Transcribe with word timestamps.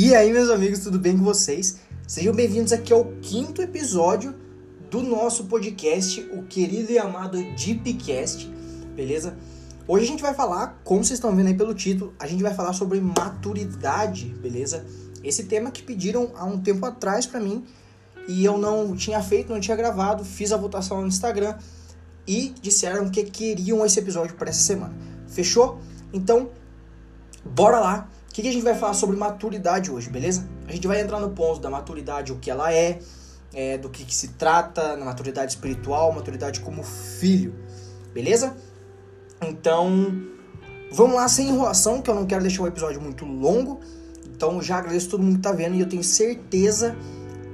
E 0.00 0.14
aí, 0.14 0.32
meus 0.32 0.48
amigos, 0.48 0.78
tudo 0.78 0.96
bem 0.96 1.18
com 1.18 1.24
vocês? 1.24 1.80
Sejam 2.06 2.32
bem-vindos 2.32 2.72
aqui 2.72 2.92
ao 2.92 3.06
quinto 3.20 3.60
episódio 3.60 4.32
do 4.88 5.02
nosso 5.02 5.46
podcast, 5.46 6.20
o 6.32 6.44
querido 6.44 6.92
e 6.92 6.98
amado 7.00 7.36
Deepcast, 7.56 8.48
beleza? 8.94 9.36
Hoje 9.88 10.04
a 10.04 10.06
gente 10.06 10.22
vai 10.22 10.32
falar, 10.32 10.80
como 10.84 11.02
vocês 11.02 11.18
estão 11.18 11.34
vendo 11.34 11.48
aí 11.48 11.54
pelo 11.54 11.74
título, 11.74 12.14
a 12.16 12.28
gente 12.28 12.44
vai 12.44 12.54
falar 12.54 12.74
sobre 12.74 13.00
maturidade, 13.00 14.26
beleza? 14.40 14.86
Esse 15.24 15.42
tema 15.42 15.72
que 15.72 15.82
pediram 15.82 16.30
há 16.36 16.44
um 16.44 16.60
tempo 16.60 16.86
atrás 16.86 17.26
para 17.26 17.40
mim 17.40 17.64
e 18.28 18.44
eu 18.44 18.56
não 18.56 18.94
tinha 18.94 19.20
feito, 19.20 19.52
não 19.52 19.58
tinha 19.58 19.76
gravado, 19.76 20.24
fiz 20.24 20.52
a 20.52 20.56
votação 20.56 21.00
no 21.00 21.08
Instagram 21.08 21.56
e 22.24 22.54
disseram 22.62 23.10
que 23.10 23.24
queriam 23.24 23.84
esse 23.84 23.98
episódio 23.98 24.36
para 24.36 24.48
essa 24.48 24.62
semana. 24.62 24.94
Fechou? 25.26 25.80
Então, 26.12 26.50
bora 27.44 27.80
lá 27.80 28.08
que, 28.38 28.42
que 28.42 28.48
a 28.48 28.52
gente 28.52 28.62
vai 28.62 28.74
falar 28.76 28.94
sobre 28.94 29.16
maturidade 29.16 29.90
hoje, 29.90 30.08
beleza? 30.08 30.48
A 30.68 30.72
gente 30.72 30.86
vai 30.86 31.00
entrar 31.00 31.18
no 31.18 31.30
ponto 31.30 31.58
da 31.58 31.68
maturidade, 31.68 32.30
o 32.30 32.36
que 32.36 32.48
ela 32.48 32.72
é, 32.72 33.00
é 33.52 33.76
do 33.76 33.88
que, 33.88 34.04
que 34.04 34.14
se 34.14 34.28
trata, 34.28 34.96
na 34.96 35.04
maturidade 35.04 35.52
espiritual, 35.52 36.12
maturidade 36.12 36.60
como 36.60 36.84
filho, 36.84 37.52
beleza? 38.14 38.56
Então, 39.42 40.22
vamos 40.92 41.16
lá, 41.16 41.26
sem 41.26 41.48
enrolação, 41.48 42.00
que 42.00 42.08
eu 42.08 42.14
não 42.14 42.26
quero 42.26 42.42
deixar 42.42 42.62
o 42.62 42.68
episódio 42.68 43.00
muito 43.00 43.24
longo. 43.24 43.80
Então, 44.24 44.62
já 44.62 44.78
agradeço 44.78 45.08
todo 45.08 45.20
mundo 45.20 45.36
que 45.36 45.42
tá 45.42 45.50
vendo 45.50 45.74
e 45.74 45.80
eu 45.80 45.88
tenho 45.88 46.04
certeza 46.04 46.96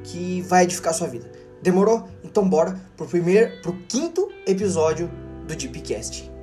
que 0.03 0.43
vai 0.43 0.65
edificar 0.65 0.93
a 0.93 0.95
sua 0.95 1.09
vida. 1.09 1.33
Demorou? 1.63 2.07
Então, 2.23 2.47
bora 2.47 2.79
pro 2.95 3.07
primeiro, 3.07 3.63
pro 3.63 3.73
quinto 3.89 4.31
episódio 4.47 5.11
do 5.47 5.57
Deepcast. 5.57 6.34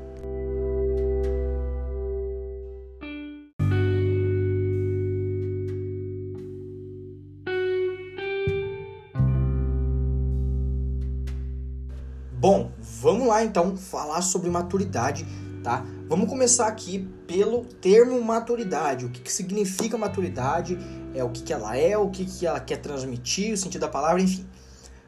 Bom, 12.41 12.71
vamos 12.79 13.27
lá 13.27 13.43
então 13.43 13.77
falar 13.77 14.23
sobre 14.23 14.49
maturidade, 14.49 15.27
tá? 15.63 15.85
Vamos 16.09 16.27
começar 16.27 16.65
aqui 16.65 17.07
pelo 17.27 17.65
termo 17.65 18.19
maturidade. 18.19 19.05
O 19.05 19.11
que, 19.11 19.21
que 19.21 19.31
significa 19.31 19.95
maturidade? 19.95 20.75
É 21.13 21.23
o 21.23 21.29
que, 21.29 21.43
que 21.43 21.53
ela 21.53 21.77
é, 21.77 21.95
o 21.95 22.09
que, 22.09 22.25
que 22.25 22.47
ela 22.47 22.59
quer 22.59 22.77
transmitir, 22.77 23.53
o 23.53 23.57
sentido 23.57 23.81
da 23.81 23.87
palavra, 23.87 24.23
enfim. 24.23 24.43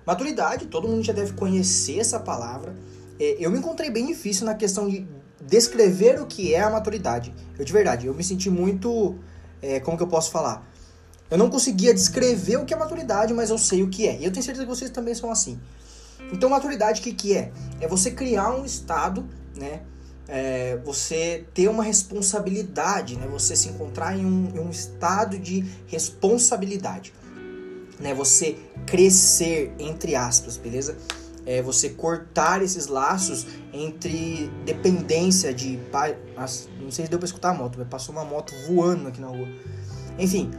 Maturidade, 0.06 0.68
todo 0.68 0.88
mundo 0.88 1.02
já 1.02 1.12
deve 1.12 1.34
conhecer 1.34 1.98
essa 1.98 2.20
palavra. 2.20 2.76
É, 3.20 3.38
eu 3.40 3.50
me 3.50 3.58
encontrei 3.58 3.90
bem 3.90 4.06
difícil 4.06 4.46
na 4.46 4.54
questão 4.54 4.88
de 4.88 5.08
descrever 5.42 6.22
o 6.22 6.28
que 6.28 6.54
é 6.54 6.62
a 6.62 6.70
maturidade. 6.70 7.34
Eu 7.58 7.66
de 7.66 7.74
verdade, 7.74 8.06
eu 8.06 8.14
me 8.14 8.24
senti 8.24 8.48
muito, 8.48 9.16
é, 9.60 9.80
como 9.80 9.98
que 9.98 10.04
eu 10.04 10.08
posso 10.08 10.30
falar? 10.30 10.72
Eu 11.32 11.40
não 11.40 11.50
conseguia 11.50 11.96
descrever 11.96 12.58
o 12.58 12.66
que 12.66 12.76
é 12.76 12.78
maturidade, 12.78 13.34
mas 13.34 13.50
eu 13.50 13.58
sei 13.58 13.82
o 13.82 13.90
que 13.90 14.08
é. 14.08 14.20
E 14.20 14.24
eu 14.24 14.32
tenho 14.32 14.46
certeza 14.46 14.68
que 14.68 14.70
vocês 14.70 14.92
também 14.92 15.16
são 15.16 15.32
assim. 15.32 15.60
Então, 16.32 16.50
maturidade, 16.50 17.02
o 17.02 17.04
que, 17.04 17.14
que 17.14 17.36
é? 17.36 17.52
É 17.80 17.88
você 17.88 18.12
criar 18.12 18.56
um 18.56 18.66
estado, 18.66 19.28
né? 19.56 19.82
É, 20.28 20.78
você 20.86 21.46
ter 21.54 21.68
uma 21.68 21.84
responsabilidade, 21.84 23.18
né? 23.18 23.28
Você 23.28 23.56
se 23.56 23.70
encontrar 23.70 24.18
em 24.18 24.26
um, 24.26 24.50
em 24.56 24.60
um 24.60 24.70
estado 24.70 25.38
de 25.38 25.66
responsabilidade, 25.88 27.14
né? 28.00 28.14
Você 28.14 28.58
crescer, 28.86 29.74
entre 29.78 30.16
aspas, 30.16 30.58
beleza? 30.58 30.98
É 31.46 31.62
você 31.62 31.90
cortar 31.90 32.62
esses 32.62 32.88
laços 32.88 33.46
entre 33.74 34.50
dependência 34.66 35.54
de 35.54 35.78
pai. 35.92 36.18
Não 36.80 36.90
sei 36.90 37.06
se 37.06 37.12
deu 37.12 37.20
pra 37.20 37.26
escutar 37.26 37.50
a 37.50 37.54
moto, 37.54 37.78
mas 37.78 37.88
passou 37.88 38.16
uma 38.16 38.24
moto 38.24 38.54
voando 38.66 39.10
aqui 39.10 39.20
na 39.20 39.28
rua. 39.28 39.48
Enfim, 40.18 40.52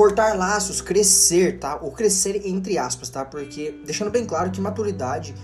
cortar 0.00 0.34
laços, 0.34 0.80
crescer, 0.80 1.58
tá? 1.58 1.78
Ou 1.82 1.92
crescer 1.92 2.48
entre 2.48 2.78
aspas, 2.78 3.10
tá? 3.10 3.22
Porque 3.22 3.82
deixando 3.84 4.10
bem 4.10 4.24
claro 4.24 4.50
que 4.50 4.58
maturidade 4.58 5.34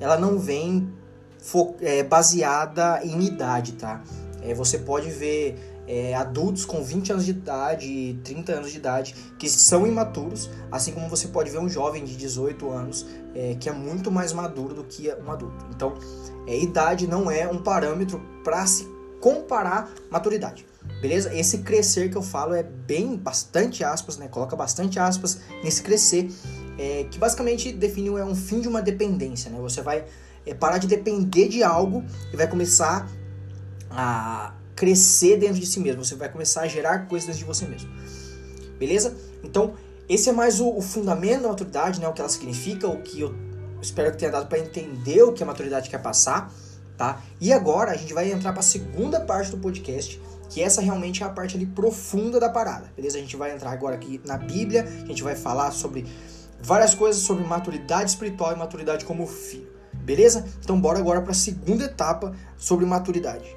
ela 0.00 0.16
não 0.16 0.38
vem 0.38 0.90
é, 1.82 2.02
baseada 2.02 3.02
em 3.04 3.24
idade, 3.24 3.72
tá? 3.72 4.02
É, 4.40 4.54
você 4.54 4.78
pode 4.78 5.10
ver 5.10 5.82
é, 5.86 6.14
adultos 6.14 6.64
com 6.64 6.82
20 6.82 7.12
anos 7.12 7.26
de 7.26 7.32
idade, 7.32 8.18
30 8.24 8.52
anos 8.52 8.72
de 8.72 8.78
idade, 8.78 9.14
que 9.38 9.50
são 9.50 9.86
imaturos, 9.86 10.48
assim 10.72 10.92
como 10.92 11.10
você 11.10 11.28
pode 11.28 11.50
ver 11.50 11.58
um 11.58 11.68
jovem 11.68 12.02
de 12.02 12.16
18 12.16 12.70
anos 12.70 13.04
é, 13.34 13.54
que 13.60 13.68
é 13.68 13.72
muito 13.72 14.10
mais 14.10 14.32
maduro 14.32 14.72
do 14.72 14.84
que 14.84 15.12
um 15.12 15.30
adulto. 15.30 15.66
Então, 15.74 15.92
é, 16.46 16.58
idade 16.58 17.06
não 17.06 17.30
é 17.30 17.46
um 17.46 17.58
parâmetro 17.58 18.22
para 18.42 18.66
se 18.66 18.88
comparar 19.20 19.90
maturidade. 20.10 20.64
Beleza? 21.00 21.34
Esse 21.34 21.58
crescer 21.58 22.10
que 22.10 22.16
eu 22.16 22.22
falo 22.22 22.54
é 22.54 22.62
bem, 22.62 23.16
bastante 23.16 23.84
aspas, 23.84 24.16
né? 24.16 24.28
Coloca 24.28 24.56
bastante 24.56 24.98
aspas 24.98 25.38
nesse 25.62 25.82
crescer, 25.82 26.30
é, 26.78 27.04
que 27.10 27.18
basicamente 27.18 27.72
define 27.72 28.08
é 28.08 28.24
um 28.24 28.34
fim 28.34 28.60
de 28.60 28.68
uma 28.68 28.80
dependência, 28.80 29.50
né? 29.50 29.58
Você 29.60 29.82
vai 29.82 30.04
é, 30.46 30.54
parar 30.54 30.78
de 30.78 30.86
depender 30.86 31.48
de 31.48 31.62
algo 31.62 32.02
e 32.32 32.36
vai 32.36 32.48
começar 32.48 33.08
a 33.90 34.54
crescer 34.74 35.38
dentro 35.38 35.60
de 35.60 35.66
si 35.66 35.80
mesmo. 35.80 36.04
Você 36.04 36.14
vai 36.14 36.30
começar 36.30 36.62
a 36.62 36.68
gerar 36.68 37.06
coisas 37.06 37.26
dentro 37.26 37.40
de 37.40 37.44
você 37.44 37.66
mesmo. 37.66 37.90
Beleza? 38.78 39.16
Então, 39.42 39.74
esse 40.08 40.28
é 40.28 40.32
mais 40.32 40.60
o, 40.60 40.68
o 40.68 40.80
fundamento 40.80 41.42
da 41.42 41.48
maturidade, 41.48 42.00
né? 42.00 42.08
O 42.08 42.12
que 42.12 42.20
ela 42.20 42.30
significa, 42.30 42.86
o 42.86 43.02
que 43.02 43.20
eu 43.20 43.34
espero 43.82 44.12
que 44.12 44.18
tenha 44.18 44.30
dado 44.30 44.46
para 44.46 44.58
entender 44.58 45.22
o 45.22 45.32
que 45.32 45.42
a 45.42 45.46
maturidade 45.46 45.90
quer 45.90 46.00
passar, 46.00 46.52
tá? 46.96 47.20
E 47.40 47.52
agora 47.52 47.92
a 47.92 47.96
gente 47.96 48.12
vai 48.14 48.30
entrar 48.30 48.52
para 48.52 48.60
a 48.60 48.64
segunda 48.64 49.20
parte 49.20 49.50
do 49.50 49.58
podcast, 49.58 50.20
que 50.48 50.62
essa 50.62 50.80
realmente 50.80 51.22
é 51.22 51.26
a 51.26 51.28
parte 51.28 51.56
ali 51.56 51.66
profunda 51.66 52.38
da 52.40 52.48
parada, 52.48 52.92
beleza? 52.96 53.18
A 53.18 53.20
gente 53.20 53.36
vai 53.36 53.54
entrar 53.54 53.70
agora 53.70 53.94
aqui 53.96 54.20
na 54.24 54.36
Bíblia, 54.36 54.84
a 55.04 55.06
gente 55.06 55.22
vai 55.22 55.34
falar 55.34 55.70
sobre 55.70 56.06
várias 56.60 56.94
coisas 56.94 57.22
sobre 57.22 57.44
maturidade 57.44 58.10
espiritual 58.10 58.52
e 58.52 58.56
maturidade 58.56 59.04
como 59.04 59.26
filho, 59.26 59.68
beleza? 59.92 60.46
Então 60.62 60.80
bora 60.80 60.98
agora 60.98 61.20
para 61.20 61.32
a 61.32 61.34
segunda 61.34 61.84
etapa 61.84 62.34
sobre 62.56 62.86
maturidade. 62.86 63.54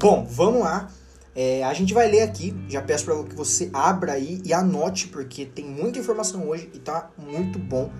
Bom, 0.00 0.24
vamos 0.30 0.60
lá 0.60 0.88
é, 1.34 1.62
a 1.62 1.72
gente 1.72 1.94
vai 1.94 2.10
ler 2.10 2.22
aqui, 2.22 2.54
já 2.68 2.82
peço 2.82 3.04
para 3.04 3.22
que 3.24 3.34
você 3.34 3.70
abra 3.72 4.12
aí 4.12 4.40
e 4.44 4.52
anote, 4.52 5.08
porque 5.08 5.46
tem 5.46 5.64
muita 5.64 5.98
informação 5.98 6.48
hoje 6.48 6.70
e 6.74 6.78
tá 6.78 7.10
muito 7.16 7.58
bom. 7.58 7.90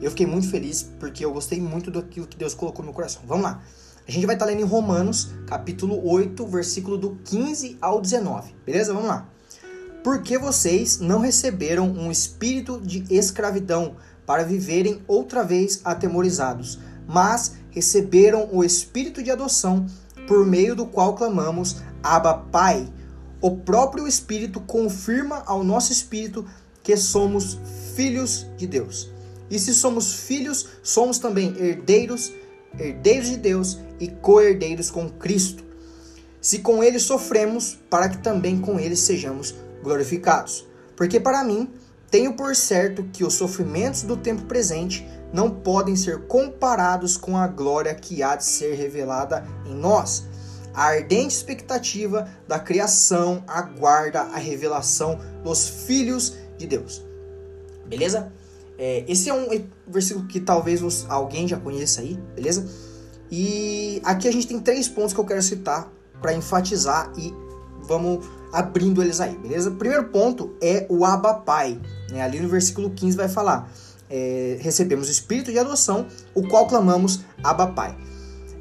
Eu 0.00 0.10
fiquei 0.10 0.26
muito 0.26 0.48
feliz 0.48 0.82
porque 1.00 1.24
eu 1.24 1.32
gostei 1.32 1.60
muito 1.60 1.90
daquilo 1.90 2.26
que 2.26 2.36
Deus 2.36 2.54
colocou 2.54 2.82
no 2.82 2.86
meu 2.86 2.94
coração. 2.94 3.22
Vamos 3.26 3.44
lá. 3.44 3.62
A 4.06 4.10
gente 4.10 4.26
vai 4.26 4.34
estar 4.34 4.44
tá 4.44 4.50
lendo 4.50 4.60
em 4.60 4.66
Romanos, 4.68 5.30
capítulo 5.46 6.06
8, 6.06 6.46
versículo 6.46 6.98
do 6.98 7.18
15 7.24 7.78
ao 7.80 8.00
19. 8.00 8.54
Beleza? 8.64 8.92
Vamos 8.92 9.08
lá. 9.08 9.28
Porque 10.02 10.36
vocês 10.36 11.00
não 11.00 11.20
receberam 11.20 11.90
um 11.90 12.10
espírito 12.10 12.78
de 12.80 13.04
escravidão 13.08 13.96
para 14.26 14.44
viverem 14.44 15.02
outra 15.06 15.42
vez 15.42 15.80
atemorizados, 15.84 16.78
mas 17.08 17.56
receberam 17.70 18.48
o 18.52 18.62
espírito 18.62 19.22
de 19.22 19.30
adoção, 19.30 19.86
por 20.26 20.46
meio 20.46 20.76
do 20.76 20.86
qual 20.86 21.14
clamamos 21.14 21.76
Abba 22.04 22.34
Pai, 22.34 22.92
o 23.40 23.56
próprio 23.56 24.06
Espírito 24.06 24.60
confirma 24.60 25.42
ao 25.46 25.64
nosso 25.64 25.90
espírito 25.90 26.46
que 26.82 26.94
somos 26.98 27.58
filhos 27.96 28.46
de 28.58 28.66
Deus. 28.66 29.10
E 29.50 29.58
se 29.58 29.72
somos 29.72 30.12
filhos, 30.12 30.68
somos 30.82 31.18
também 31.18 31.56
herdeiros, 31.58 32.30
herdeiros 32.78 33.28
de 33.28 33.38
Deus 33.38 33.78
e 33.98 34.08
co-herdeiros 34.08 34.90
com 34.90 35.08
Cristo. 35.08 35.64
Se 36.42 36.58
com 36.58 36.84
ele 36.84 36.98
sofremos, 36.98 37.78
para 37.88 38.10
que 38.10 38.18
também 38.18 38.60
com 38.60 38.78
ele 38.78 38.96
sejamos 38.96 39.54
glorificados. 39.82 40.66
Porque 40.94 41.18
para 41.18 41.42
mim, 41.42 41.70
tenho 42.10 42.34
por 42.34 42.54
certo 42.54 43.04
que 43.12 43.24
os 43.24 43.34
sofrimentos 43.34 44.02
do 44.02 44.16
tempo 44.16 44.42
presente 44.42 45.06
não 45.32 45.50
podem 45.50 45.96
ser 45.96 46.26
comparados 46.26 47.16
com 47.16 47.36
a 47.36 47.46
glória 47.46 47.94
que 47.94 48.22
há 48.22 48.36
de 48.36 48.44
ser 48.44 48.74
revelada 48.74 49.46
em 49.66 49.74
nós 49.74 50.24
a 50.74 50.84
ardente 50.84 51.34
expectativa 51.34 52.28
da 52.48 52.58
criação 52.58 53.44
aguarda 53.46 54.20
a 54.20 54.36
revelação 54.36 55.18
dos 55.42 55.68
filhos 55.68 56.34
de 56.58 56.66
Deus. 56.66 57.02
Beleza? 57.86 58.32
É, 58.76 59.04
esse 59.06 59.30
é 59.30 59.34
um 59.34 59.46
versículo 59.86 60.26
que 60.26 60.40
talvez 60.40 61.06
alguém 61.08 61.46
já 61.46 61.56
conheça 61.58 62.00
aí, 62.00 62.18
beleza? 62.34 62.68
E 63.30 64.00
aqui 64.04 64.28
a 64.28 64.32
gente 64.32 64.46
tem 64.46 64.58
três 64.58 64.88
pontos 64.88 65.12
que 65.12 65.20
eu 65.20 65.24
quero 65.24 65.42
citar 65.42 65.90
para 66.20 66.34
enfatizar 66.34 67.12
e 67.16 67.32
vamos 67.82 68.26
abrindo 68.52 69.02
eles 69.02 69.20
aí, 69.20 69.36
beleza? 69.36 69.70
Primeiro 69.70 70.04
ponto 70.08 70.56
é 70.60 70.86
o 70.88 71.04
Abba 71.04 71.34
Pai. 71.34 71.80
Né? 72.10 72.22
Ali 72.22 72.40
no 72.40 72.48
versículo 72.48 72.90
15 72.90 73.16
vai 73.16 73.28
falar: 73.28 73.70
é, 74.10 74.58
recebemos 74.60 75.08
o 75.08 75.10
espírito 75.10 75.52
de 75.52 75.58
adoção, 75.58 76.06
o 76.34 76.46
qual 76.48 76.66
clamamos 76.66 77.20
Abba 77.42 77.68
Pai. 77.68 77.96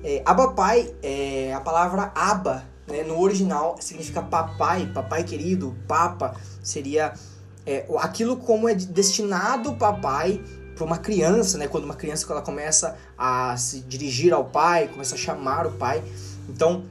É, 0.04 0.22
Abba 0.26 0.50
Pai, 0.50 0.94
é, 1.02 1.54
a 1.54 1.62
palavra 1.62 2.12
Abba, 2.14 2.66
né, 2.88 3.04
no 3.04 3.20
original 3.20 3.78
significa 3.80 4.22
papai, 4.22 4.86
papai 4.94 5.24
querido, 5.24 5.76
papa, 5.88 6.36
seria 6.62 7.14
é, 7.66 7.86
aquilo 8.00 8.38
como 8.38 8.68
é 8.68 8.76
destinado 8.76 9.76
papai 9.76 10.42
para 10.76 10.84
uma 10.84 10.98
criança, 10.98 11.58
né? 11.58 11.68
Quando 11.68 11.86
uma 11.86 11.96
criança 11.96 12.26
ela 12.32 12.42
começa 12.42 12.98
a 13.18 13.56
se 13.58 13.80
dirigir 13.82 14.34
ao 14.34 14.46
pai, 14.46 14.88
começa 14.88 15.16
a 15.16 15.18
chamar 15.18 15.68
o 15.68 15.72
pai. 15.72 16.04
Então, 16.50 16.84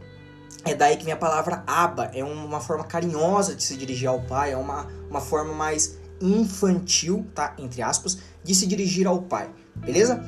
é 0.64 0.74
daí 0.74 0.96
que 0.96 1.04
vem 1.04 1.12
a 1.12 1.16
palavra 1.16 1.62
aba, 1.66 2.10
é 2.14 2.24
uma 2.24 2.60
forma 2.60 2.84
carinhosa 2.84 3.54
de 3.54 3.62
se 3.62 3.76
dirigir 3.76 4.08
ao 4.08 4.20
pai, 4.20 4.52
é 4.52 4.56
uma, 4.56 4.86
uma 5.10 5.20
forma 5.20 5.52
mais 5.52 5.98
infantil, 6.20 7.26
tá? 7.34 7.54
Entre 7.58 7.82
aspas, 7.82 8.18
de 8.42 8.54
se 8.54 8.66
dirigir 8.66 9.06
ao 9.06 9.20
pai, 9.22 9.50
beleza? 9.74 10.22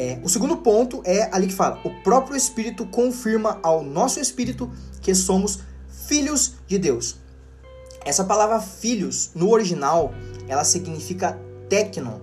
É, 0.00 0.18
o 0.24 0.30
segundo 0.30 0.56
ponto 0.56 1.02
é 1.04 1.28
ali 1.30 1.46
que 1.46 1.52
fala: 1.52 1.78
o 1.84 1.90
próprio 2.02 2.34
Espírito 2.34 2.86
confirma 2.86 3.60
ao 3.62 3.82
nosso 3.82 4.18
espírito 4.18 4.70
que 5.02 5.14
somos 5.14 5.58
filhos 6.08 6.54
de 6.66 6.78
Deus. 6.78 7.16
Essa 8.02 8.24
palavra 8.24 8.62
filhos, 8.62 9.32
no 9.34 9.50
original, 9.50 10.14
ela 10.48 10.64
significa 10.64 11.38
teknon, 11.68 12.18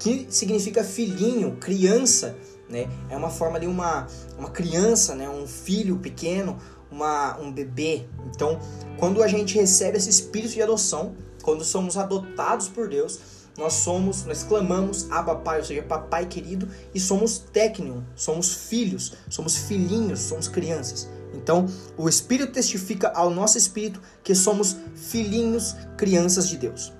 que 0.00 0.26
significa 0.30 0.82
filhinho, 0.82 1.58
criança, 1.60 2.36
né? 2.68 2.88
É 3.08 3.16
uma 3.16 3.30
forma 3.30 3.56
ali, 3.56 3.68
uma, 3.68 4.08
uma 4.36 4.50
criança, 4.50 5.14
né? 5.14 5.28
Um 5.28 5.46
filho 5.46 5.98
pequeno, 5.98 6.58
uma, 6.90 7.38
um 7.38 7.52
bebê. 7.52 8.04
Então, 8.34 8.58
quando 8.98 9.22
a 9.22 9.28
gente 9.28 9.54
recebe 9.54 9.96
esse 9.96 10.10
espírito 10.10 10.54
de 10.54 10.62
adoção, 10.62 11.14
quando 11.40 11.62
somos 11.62 11.96
adotados 11.96 12.66
por 12.66 12.88
Deus, 12.88 13.20
nós 13.56 13.74
somos, 13.74 14.24
nós 14.24 14.42
clamamos 14.42 15.10
Abba 15.10 15.36
Pai, 15.36 15.58
ou 15.58 15.64
seja, 15.64 15.82
Papai 15.82 16.26
querido, 16.26 16.68
e 16.94 17.00
somos 17.00 17.38
Tecnion, 17.38 18.00
somos 18.14 18.68
filhos, 18.68 19.14
somos 19.28 19.56
filhinhos, 19.56 20.20
somos 20.20 20.48
crianças. 20.48 21.08
Então, 21.34 21.66
o 21.96 22.08
Espírito 22.08 22.52
testifica 22.52 23.08
ao 23.08 23.30
nosso 23.30 23.56
espírito 23.58 24.00
que 24.22 24.34
somos 24.34 24.76
filhinhos, 24.94 25.74
crianças 25.96 26.48
de 26.48 26.56
Deus. 26.56 26.92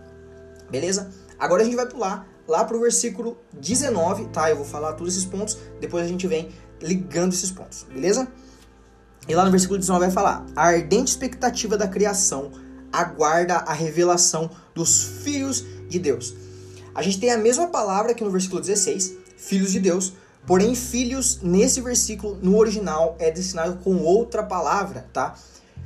Beleza? 0.70 1.10
Agora 1.38 1.62
a 1.62 1.64
gente 1.64 1.76
vai 1.76 1.86
pular 1.86 2.26
lá 2.46 2.64
para 2.64 2.76
o 2.76 2.80
versículo 2.80 3.38
19, 3.52 4.26
tá? 4.26 4.48
Eu 4.50 4.56
vou 4.56 4.64
falar 4.64 4.94
todos 4.94 5.14
esses 5.14 5.28
pontos, 5.28 5.58
depois 5.80 6.04
a 6.04 6.08
gente 6.08 6.26
vem 6.26 6.50
ligando 6.80 7.32
esses 7.32 7.50
pontos, 7.50 7.86
beleza? 7.92 8.28
E 9.28 9.34
lá 9.34 9.44
no 9.44 9.50
versículo 9.50 9.78
19 9.78 10.06
vai 10.06 10.10
falar: 10.10 10.46
A 10.56 10.66
ardente 10.66 11.10
expectativa 11.10 11.76
da 11.76 11.86
criação 11.86 12.50
aguarda 12.92 13.56
a 13.56 13.72
revelação 13.72 14.50
dos 14.74 15.02
filhos 15.22 15.64
de 15.92 15.98
Deus. 15.98 16.34
A 16.94 17.02
gente 17.02 17.20
tem 17.20 17.30
a 17.30 17.38
mesma 17.38 17.68
palavra 17.68 18.12
aqui 18.12 18.24
no 18.24 18.30
versículo 18.30 18.60
16, 18.60 19.14
filhos 19.36 19.72
de 19.72 19.80
Deus, 19.80 20.12
porém 20.46 20.74
filhos 20.74 21.40
nesse 21.42 21.80
versículo 21.80 22.38
no 22.42 22.56
original 22.56 23.16
é 23.18 23.30
destinado 23.30 23.78
com 23.82 23.96
outra 23.98 24.42
palavra, 24.42 25.06
tá? 25.12 25.34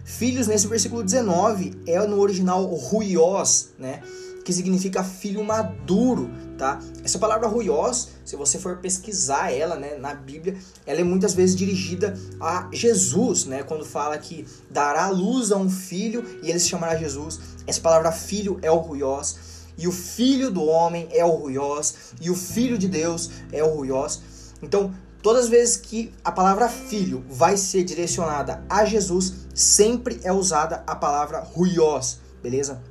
Filhos 0.04 0.46
nesse 0.46 0.66
versículo 0.66 1.02
19 1.02 1.82
é 1.86 1.98
no 2.06 2.20
original 2.20 2.64
ruios, 2.64 3.70
né? 3.78 4.02
Que 4.44 4.52
significa 4.52 5.02
filho 5.02 5.42
maduro, 5.44 6.30
tá? 6.56 6.80
Essa 7.04 7.18
palavra 7.18 7.48
ruios, 7.48 8.08
se 8.24 8.36
você 8.36 8.58
for 8.58 8.76
pesquisar 8.76 9.52
ela, 9.52 9.76
né, 9.76 9.96
na 9.96 10.14
Bíblia, 10.14 10.56
ela 10.86 11.00
é 11.00 11.04
muitas 11.04 11.34
vezes 11.34 11.56
dirigida 11.56 12.16
a 12.40 12.68
Jesus, 12.72 13.44
né? 13.44 13.64
Quando 13.64 13.84
fala 13.84 14.16
que 14.18 14.46
dará 14.70 15.08
luz 15.08 15.50
a 15.50 15.56
um 15.56 15.68
filho 15.68 16.24
e 16.42 16.50
ele 16.50 16.60
se 16.60 16.68
chamará 16.68 16.96
Jesus. 16.96 17.40
Essa 17.66 17.80
palavra 17.80 18.12
filho 18.12 18.58
é 18.62 18.70
o 18.70 18.76
ruios 18.76 19.55
e 19.76 19.86
o 19.86 19.92
filho 19.92 20.50
do 20.50 20.64
homem 20.64 21.08
é 21.12 21.24
o 21.24 21.30
ruios, 21.30 22.14
e 22.20 22.30
o 22.30 22.34
filho 22.34 22.78
de 22.78 22.88
Deus 22.88 23.30
é 23.52 23.62
o 23.62 23.74
ruios. 23.74 24.22
Então, 24.62 24.92
todas 25.22 25.44
as 25.44 25.50
vezes 25.50 25.76
que 25.76 26.12
a 26.24 26.32
palavra 26.32 26.68
filho 26.68 27.24
vai 27.28 27.56
ser 27.56 27.84
direcionada 27.84 28.64
a 28.68 28.84
Jesus, 28.84 29.46
sempre 29.54 30.20
é 30.22 30.32
usada 30.32 30.82
a 30.86 30.94
palavra 30.94 31.40
ruios, 31.40 32.20
beleza? 32.42 32.82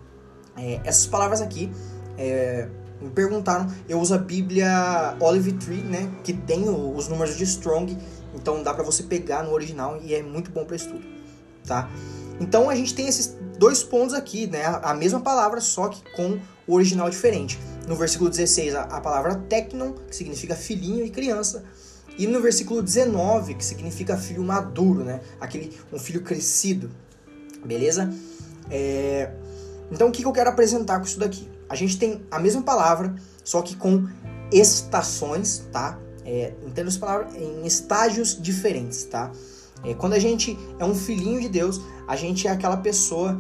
É, 0.58 0.80
essas 0.86 1.08
palavras 1.08 1.42
aqui 1.42 1.72
é, 2.18 2.70
me 3.02 3.10
perguntaram, 3.10 3.68
eu 3.90 4.00
uso 4.00 4.14
a 4.14 4.18
Bíblia 4.18 5.16
Olive 5.20 5.54
Tree, 5.54 5.82
né, 5.82 6.12
que 6.24 6.34
tem 6.34 6.68
os 6.70 7.08
números 7.08 7.36
de 7.36 7.44
Strong, 7.44 7.98
então 8.34 8.64
dá 8.64 8.74
para 8.74 8.84
você 8.84 9.04
pegar 9.04 9.44
no 9.44 9.52
original 9.52 10.00
e 10.02 10.14
é 10.14 10.22
muito 10.22 10.52
bom 10.52 10.66
para 10.66 10.76
estudo, 10.76 11.04
tá? 11.66 11.90
Então 12.40 12.70
a 12.70 12.76
gente 12.76 12.94
tem 12.94 13.08
esses 13.08 13.38
dois 13.58 13.84
pontos 13.84 14.14
aqui, 14.14 14.48
né, 14.48 14.64
a 14.84 14.94
mesma 14.94 15.20
palavra, 15.20 15.60
só 15.62 15.88
que 15.88 16.02
com 16.16 16.40
o 16.68 16.74
original 16.74 17.10
diferente. 17.10 17.60
No 17.88 17.96
versículo 17.96 18.30
16, 18.30 18.76
a, 18.76 19.02
palavra 19.02 19.36
teknon, 19.36 19.94
que 19.94 20.16
significa 20.16 20.56
filhinho 20.56 21.06
e 21.06 21.10
criança. 21.10 21.64
E 22.18 22.26
no 22.26 22.42
versículo 22.42 22.82
19, 22.82 23.56
que 23.56 23.66
significa 23.66 24.18
filho 24.18 24.42
maduro, 24.42 25.04
né? 25.04 25.22
Aquele, 25.40 25.78
um 25.92 26.00
filho 26.00 26.22
crescido. 26.22 26.90
Beleza? 27.64 28.12
É... 28.72 29.32
Então, 29.92 30.08
o 30.08 30.12
que, 30.12 30.22
que 30.22 30.28
eu 30.28 30.32
quero 30.32 30.50
apresentar 30.50 31.00
com 31.00 31.06
isso 31.06 31.20
daqui? 31.20 31.48
A 31.70 31.76
gente 31.76 32.00
tem 32.00 32.26
a 32.32 32.40
mesma 32.40 32.62
palavra, 32.64 33.14
só 33.44 33.62
que 33.62 33.76
com 33.76 34.08
estações, 34.52 35.68
tá? 35.72 36.00
É, 36.24 36.54
entendo 36.66 36.88
essa 36.88 37.00
palavra 37.00 37.38
em 37.38 37.66
estágios 37.68 38.42
diferentes, 38.42 39.04
tá? 39.04 39.32
É, 39.86 39.94
quando 39.94 40.14
a 40.14 40.20
gente 40.20 40.58
é 40.80 40.86
um 40.86 40.96
filhinho 40.96 41.40
de 41.40 41.50
Deus, 41.50 41.82
a 42.08 42.16
gente 42.16 42.48
é 42.48 42.52
aquela 42.52 42.78
pessoa 42.78 43.38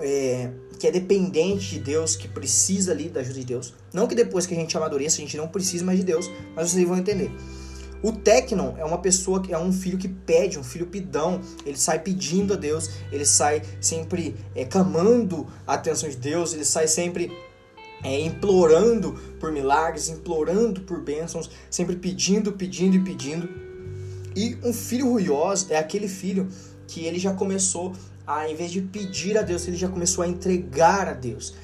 é, 0.00 0.50
que 0.78 0.86
é 0.86 0.90
dependente 0.90 1.70
de 1.70 1.80
Deus, 1.80 2.16
que 2.16 2.28
precisa 2.28 2.92
ali 2.92 3.08
da 3.08 3.20
ajuda 3.20 3.38
de 3.40 3.46
Deus. 3.46 3.74
Não 3.92 4.06
que 4.06 4.14
depois 4.14 4.46
que 4.46 4.54
a 4.54 4.56
gente 4.56 4.76
amadureça 4.76 5.16
a 5.16 5.20
gente 5.20 5.36
não 5.36 5.48
precise 5.48 5.82
mais 5.82 5.98
de 5.98 6.04
Deus, 6.04 6.30
mas 6.54 6.70
vocês 6.70 6.86
vão 6.86 6.98
entender. 6.98 7.30
O 8.02 8.12
Tecnon 8.12 8.74
é 8.76 8.84
uma 8.84 8.98
pessoa 8.98 9.42
que 9.42 9.52
é 9.52 9.58
um 9.58 9.72
filho 9.72 9.96
que 9.96 10.08
pede, 10.08 10.58
um 10.58 10.64
filho 10.64 10.86
pidão. 10.86 11.40
Ele 11.64 11.78
sai 11.78 11.98
pedindo 11.98 12.52
a 12.52 12.56
Deus, 12.56 12.90
ele 13.10 13.24
sai 13.24 13.62
sempre 13.80 14.36
é, 14.54 14.64
clamando 14.64 15.46
a 15.66 15.74
atenção 15.74 16.08
de 16.08 16.16
Deus, 16.16 16.52
ele 16.52 16.64
sai 16.64 16.86
sempre 16.86 17.32
é, 18.04 18.20
implorando 18.20 19.12
por 19.40 19.50
milagres, 19.50 20.08
implorando 20.08 20.82
por 20.82 21.00
bênçãos, 21.00 21.50
sempre 21.70 21.96
pedindo, 21.96 22.52
pedindo 22.52 22.96
e 22.96 23.00
pedindo. 23.00 23.65
E 24.36 24.58
um 24.62 24.72
filho 24.72 25.08
ruioso 25.08 25.68
é 25.70 25.78
aquele 25.78 26.06
filho 26.06 26.46
que 26.86 27.06
ele 27.06 27.18
já 27.18 27.32
começou 27.32 27.94
a, 28.26 28.46
em 28.46 28.54
vez 28.54 28.70
de 28.70 28.82
pedir 28.82 29.38
a 29.38 29.42
Deus, 29.42 29.66
ele 29.66 29.78
já 29.78 29.88
começou 29.88 30.22
a 30.22 30.28
entregar 30.28 31.08
a 31.08 31.14
Deus. 31.14 31.54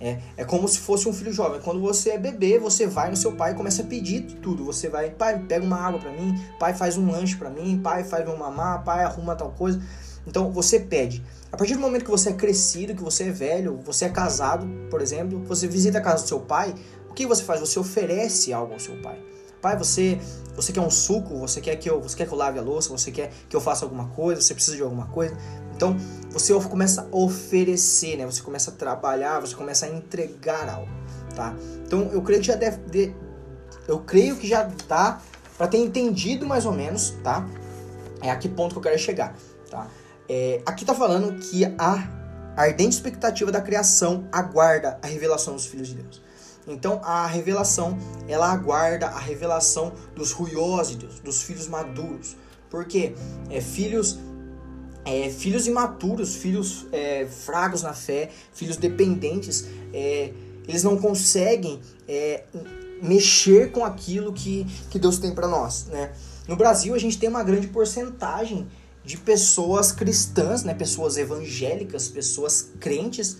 É, 0.00 0.18
é 0.38 0.44
como 0.44 0.66
se 0.66 0.78
fosse 0.78 1.06
um 1.06 1.12
filho 1.12 1.32
jovem. 1.32 1.60
Quando 1.60 1.80
você 1.80 2.12
é 2.12 2.18
bebê, 2.18 2.58
você 2.58 2.86
vai 2.86 3.10
no 3.10 3.16
seu 3.16 3.32
pai 3.32 3.52
e 3.52 3.54
começa 3.54 3.82
a 3.82 3.84
pedir 3.84 4.22
tudo. 4.40 4.64
Você 4.64 4.88
vai, 4.88 5.10
pai, 5.10 5.38
pega 5.46 5.64
uma 5.64 5.76
água 5.76 6.00
para 6.00 6.10
mim, 6.10 6.34
pai, 6.58 6.72
faz 6.72 6.96
um 6.96 7.10
lanche 7.10 7.36
para 7.36 7.50
mim, 7.50 7.78
pai, 7.78 8.02
faz 8.02 8.24
meu 8.24 8.36
mamar, 8.36 8.82
pai, 8.82 9.04
arruma 9.04 9.36
tal 9.36 9.50
coisa. 9.50 9.80
Então 10.26 10.50
você 10.50 10.80
pede. 10.80 11.22
A 11.52 11.56
partir 11.56 11.74
do 11.74 11.80
momento 11.80 12.04
que 12.04 12.10
você 12.10 12.30
é 12.30 12.32
crescido, 12.32 12.94
que 12.94 13.02
você 13.02 13.24
é 13.24 13.30
velho, 13.30 13.78
você 13.84 14.06
é 14.06 14.08
casado, 14.08 14.66
por 14.90 15.02
exemplo, 15.02 15.38
você 15.44 15.66
visita 15.66 15.98
a 15.98 16.00
casa 16.00 16.24
do 16.24 16.28
seu 16.28 16.40
pai, 16.40 16.74
o 17.10 17.14
que 17.14 17.26
você 17.26 17.44
faz? 17.44 17.60
Você 17.60 17.78
oferece 17.78 18.52
algo 18.52 18.72
ao 18.72 18.80
seu 18.80 18.96
pai. 19.02 19.20
Pai, 19.62 19.76
você, 19.76 20.20
você 20.56 20.72
quer 20.72 20.80
um 20.80 20.90
suco? 20.90 21.38
Você 21.38 21.60
quer 21.60 21.76
que 21.76 21.88
eu, 21.88 22.00
você 22.00 22.16
quer 22.16 22.26
que 22.26 22.34
eu 22.34 22.36
lave 22.36 22.58
a 22.58 22.62
louça? 22.62 22.90
Você 22.90 23.12
quer 23.12 23.30
que 23.48 23.54
eu 23.54 23.60
faça 23.60 23.84
alguma 23.84 24.08
coisa? 24.08 24.40
Você 24.40 24.52
precisa 24.54 24.76
de 24.76 24.82
alguma 24.82 25.06
coisa? 25.06 25.36
Então, 25.76 25.96
você 26.30 26.52
começa 26.68 27.02
a 27.02 27.16
oferecer, 27.16 28.16
né? 28.16 28.26
Você 28.26 28.42
começa 28.42 28.72
a 28.72 28.74
trabalhar, 28.74 29.38
você 29.38 29.54
começa 29.54 29.86
a 29.86 29.88
entregar 29.88 30.68
algo, 30.68 30.90
tá? 31.36 31.54
Então, 31.86 32.10
eu 32.12 32.20
creio 32.22 32.40
que 32.40 32.46
já 32.48 32.56
deve, 32.56 32.78
de, 32.90 33.14
eu 33.86 34.00
creio 34.00 34.36
que 34.36 34.48
já 34.48 34.68
dá 34.88 35.20
para 35.56 35.68
ter 35.68 35.78
entendido 35.78 36.44
mais 36.44 36.66
ou 36.66 36.72
menos, 36.72 37.14
tá? 37.22 37.46
É 38.20 38.32
a 38.32 38.36
que 38.36 38.48
ponto 38.48 38.72
que 38.72 38.78
eu 38.78 38.82
quero 38.82 38.98
chegar, 38.98 39.32
tá? 39.70 39.86
É, 40.28 40.60
aqui 40.66 40.84
tá 40.84 40.92
falando 40.92 41.38
que 41.38 41.64
a 41.78 42.08
ardente 42.56 42.96
expectativa 42.96 43.52
da 43.52 43.60
criação 43.60 44.26
aguarda 44.32 44.98
a 45.00 45.06
revelação 45.06 45.54
dos 45.54 45.66
filhos 45.66 45.86
de 45.86 45.94
Deus. 45.94 46.20
Então 46.66 47.00
a 47.02 47.26
revelação, 47.26 47.98
ela 48.28 48.52
aguarda 48.52 49.06
a 49.06 49.18
revelação 49.18 49.92
dos 50.14 50.32
Deus, 50.96 51.20
dos 51.20 51.42
filhos 51.42 51.68
maduros. 51.68 52.36
Porque 52.70 53.14
é, 53.50 53.60
filhos 53.60 54.18
é, 55.04 55.30
filhos 55.30 55.66
imaturos, 55.66 56.36
filhos 56.36 56.86
é, 56.92 57.26
fracos 57.26 57.82
na 57.82 57.92
fé, 57.92 58.30
filhos 58.52 58.76
dependentes, 58.76 59.66
é, 59.92 60.32
eles 60.68 60.84
não 60.84 60.96
conseguem 60.96 61.80
é, 62.06 62.44
mexer 63.02 63.72
com 63.72 63.84
aquilo 63.84 64.32
que, 64.32 64.64
que 64.90 64.98
Deus 64.98 65.18
tem 65.18 65.34
para 65.34 65.48
nós, 65.48 65.86
né? 65.86 66.12
No 66.46 66.56
Brasil 66.56 66.94
a 66.94 66.98
gente 66.98 67.18
tem 67.18 67.28
uma 67.28 67.42
grande 67.42 67.68
porcentagem 67.68 68.66
de 69.04 69.16
pessoas 69.16 69.90
cristãs, 69.90 70.62
né? 70.62 70.72
Pessoas 70.72 71.16
evangélicas, 71.16 72.08
pessoas 72.08 72.70
crentes, 72.78 73.38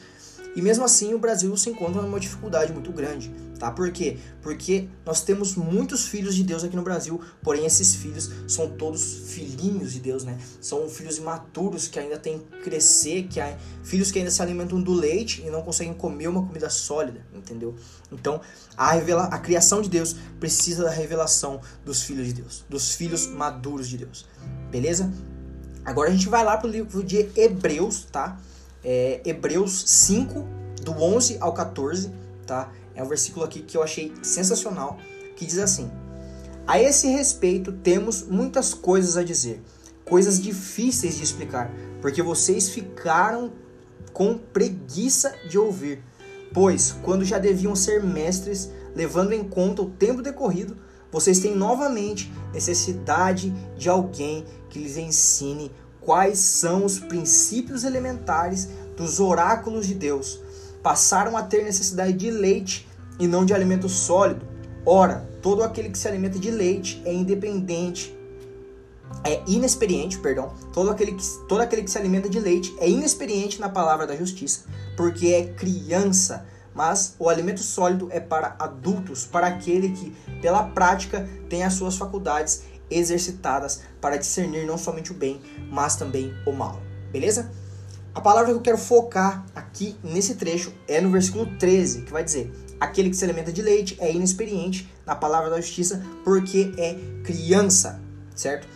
e 0.55 0.61
mesmo 0.61 0.85
assim 0.85 1.15
o 1.15 1.19
Brasil 1.19 1.57
se 1.57 1.71
encontra 1.71 2.03
numa 2.03 2.21
dificuldade 2.21 2.73
muito 2.73 2.93
grande, 2.93 3.33
tá? 3.59 3.71
Por 3.71 3.91
quê? 3.91 4.19
Porque 4.43 4.89
nós 5.05 5.23
temos 5.23 5.55
muitos 5.55 6.07
filhos 6.07 6.35
de 6.35 6.43
Deus 6.43 6.63
aqui 6.63 6.77
no 6.77 6.83
Brasil, 6.83 7.21
porém 7.43 7.65
esses 7.65 7.95
filhos 7.95 8.31
são 8.47 8.69
todos 8.69 9.03
filhinhos 9.29 9.93
de 9.93 10.01
Deus, 10.01 10.25
né? 10.25 10.39
São 10.61 10.89
filhos 10.89 11.17
imaturos 11.17 11.89
que 11.89 11.99
ainda 11.99 12.19
têm 12.19 12.39
que 12.39 12.59
crescer, 12.63 13.29
que 13.29 13.41
há, 13.41 13.57
filhos 13.83 14.11
que 14.11 14.19
ainda 14.19 14.31
se 14.31 14.43
alimentam 14.43 14.81
do 14.81 14.93
leite 14.93 15.43
e 15.43 15.51
não 15.51 15.63
conseguem 15.63 15.95
comer 15.95 16.29
uma 16.29 16.45
comida 16.45 16.69
sólida, 16.69 17.25
entendeu? 17.35 17.75
Então, 18.11 18.41
a, 18.77 18.93
revela 18.93 19.25
a 19.25 19.39
criação 19.39 19.81
de 19.81 19.89
Deus 19.89 20.17
precisa 20.39 20.85
da 20.85 20.91
revelação 20.91 21.61
dos 21.85 22.03
filhos 22.03 22.27
de 22.27 22.35
Deus, 22.35 22.65
dos 22.69 22.95
filhos 22.95 23.27
maduros 23.27 23.89
de 23.89 23.99
Deus. 23.99 24.27
Beleza? 24.71 25.11
Agora 25.85 26.11
a 26.11 26.13
gente 26.13 26.29
vai 26.29 26.45
lá 26.45 26.57
pro 26.57 26.69
livro 26.69 27.03
de 27.03 27.29
Hebreus, 27.35 28.05
tá? 28.05 28.39
É, 28.85 29.21
Hebreus 29.25 29.85
5, 29.87 30.47
do 30.83 30.93
11 30.93 31.39
ao 31.41 31.53
14, 31.53 32.11
tá? 32.47 32.73
É 32.95 33.03
um 33.03 33.09
versículo 33.09 33.45
aqui 33.45 33.63
que 33.63 33.77
eu 33.77 33.83
achei 33.83 34.13
sensacional, 34.23 34.99
que 35.37 35.47
diz 35.47 35.59
assim: 35.59 35.91
A 36.67 36.81
esse 36.81 37.09
respeito 37.09 37.73
temos 37.73 38.23
muitas 38.25 38.75
coisas 38.75 39.17
a 39.17 39.23
dizer, 39.23 39.63
coisas 40.05 40.41
difíceis 40.41 41.17
de 41.17 41.23
explicar, 41.23 41.71
porque 42.01 42.23
vocês 42.23 42.69
ficaram 42.69 43.53
com 44.13 44.37
preguiça 44.37 45.35
de 45.49 45.59
ouvir. 45.59 46.03
Pois, 46.53 46.95
quando 47.03 47.25
já 47.25 47.39
deviam 47.39 47.75
ser 47.75 48.03
mestres, 48.03 48.71
levando 48.95 49.33
em 49.33 49.43
conta 49.43 49.81
o 49.83 49.91
tempo 49.91 50.21
decorrido, 50.21 50.77
vocês 51.11 51.39
têm 51.39 51.55
novamente 51.55 52.33
necessidade 52.53 53.51
de 53.77 53.89
alguém 53.89 54.45
que 54.69 54.79
lhes 54.79 54.97
ensine 54.97 55.71
quais 56.05 56.39
são 56.39 56.85
os 56.85 56.99
princípios 56.99 57.85
elementares 57.85 58.69
dos 58.97 59.21
oráculos 59.21 59.87
de 59.87 59.95
Deus. 59.95 60.41
Passaram 60.83 61.37
a 61.37 61.43
ter 61.43 61.65
necessidade 61.65 62.13
de 62.13 62.31
leite 62.31 62.89
e 63.19 63.27
não 63.27 63.45
de 63.45 63.55
alimento 63.55 63.89
sólido. 63.89 64.47
Ora, 64.85 65.29
todo 65.41 65.63
aquele 65.63 65.91
que 65.91 65.99
se 65.99 66.09
alimenta 66.09 66.39
de 66.39 66.51
leite 66.51 67.01
é 67.05 67.13
independente, 67.13 68.17
é 69.25 69.43
inexperiente, 69.47 70.19
perdão. 70.19 70.53
Todo 70.73 70.91
aquele 70.91 71.13
que 71.13 71.25
todo 71.49 71.61
aquele 71.61 71.83
que 71.83 71.91
se 71.91 71.99
alimenta 71.99 72.29
de 72.29 72.41
leite 72.41 72.75
é 72.79 72.89
inexperiente 72.89 73.61
na 73.61 73.69
palavra 73.69 74.07
da 74.07 74.17
justiça, 74.17 74.65
porque 74.97 75.29
é 75.29 75.47
criança. 75.53 76.47
Mas 76.75 77.15
o 77.19 77.29
alimento 77.29 77.61
sólido 77.61 78.09
é 78.11 78.19
para 78.19 78.57
adultos, 78.59 79.27
para 79.27 79.47
aquele 79.47 79.91
que, 79.91 80.11
pela 80.41 80.65
prática, 80.65 81.29
tem 81.49 81.65
as 81.65 81.75
suas 81.75 81.97
faculdades 81.97 82.63
exercitadas 82.97 83.83
para 84.01 84.17
discernir 84.17 84.67
não 84.67 84.79
somente 84.79 85.13
o 85.13 85.15
bem, 85.15 85.41
mas 85.71 85.97
também 85.97 86.33
o 86.47 86.53
mal. 86.53 86.81
Beleza? 87.11 87.51
A 88.15 88.21
palavra 88.21 88.51
que 88.51 88.57
eu 88.57 88.61
quero 88.61 88.77
focar 88.77 89.45
aqui 89.55 89.97
nesse 90.03 90.35
trecho 90.35 90.73
é 90.87 91.01
no 91.01 91.11
versículo 91.11 91.47
13, 91.59 92.03
que 92.03 92.13
vai 92.13 92.23
dizer: 92.23 92.53
Aquele 92.79 93.09
que 93.09 93.17
se 93.17 93.25
alimenta 93.25 93.53
de 93.53 93.63
leite 93.63 93.97
é 94.01 94.13
inexperiente 94.13 94.93
na 95.07 95.15
palavra 95.15 95.49
da 95.49 95.61
justiça, 95.61 96.05
porque 96.25 96.75
é 96.77 96.95
criança, 97.25 98.01
certo? 98.35 98.67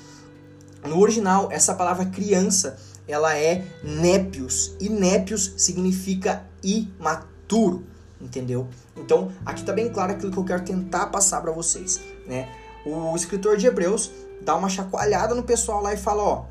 No 0.86 1.00
original, 1.00 1.50
essa 1.50 1.74
palavra 1.74 2.06
criança, 2.06 2.78
ela 3.08 3.36
é 3.36 3.64
népios, 3.82 4.74
e 4.80 4.88
népios 4.88 5.54
significa 5.56 6.44
imaturo, 6.62 7.84
entendeu? 8.20 8.68
Então, 8.96 9.32
aqui 9.44 9.64
tá 9.64 9.72
bem 9.72 9.90
claro 9.90 10.12
aquilo 10.12 10.32
que 10.32 10.38
eu 10.38 10.44
quero 10.44 10.64
tentar 10.64 11.06
passar 11.08 11.40
para 11.42 11.52
vocês, 11.52 12.00
né? 12.26 12.48
O 12.86 13.16
escritor 13.16 13.56
de 13.56 13.66
Hebreus 13.66 14.12
dá 14.42 14.54
uma 14.54 14.68
chacoalhada 14.68 15.34
no 15.34 15.42
pessoal 15.42 15.82
lá 15.82 15.92
e 15.92 15.96
fala, 15.96 16.22
ó, 16.22 16.44